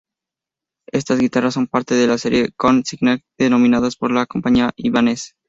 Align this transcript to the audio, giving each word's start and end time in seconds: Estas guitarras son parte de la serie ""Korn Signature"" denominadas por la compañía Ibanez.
Estas 0.91 1.19
guitarras 1.19 1.53
son 1.53 1.67
parte 1.67 1.93
de 1.93 2.07
la 2.07 2.17
serie 2.17 2.49
""Korn 2.57 2.83
Signature"" 2.83 3.23
denominadas 3.37 3.97
por 3.97 4.09
la 4.11 4.25
compañía 4.25 4.71
Ibanez. 4.75 5.35